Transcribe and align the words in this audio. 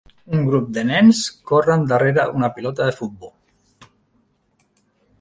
Un 0.35 0.39
grup 0.45 0.71
de 0.77 0.85
nens 0.91 1.19
corren 1.51 1.85
darrere 1.93 2.27
una 2.41 2.51
pilota 2.57 2.91
de 2.91 2.99
futbol. 3.03 3.93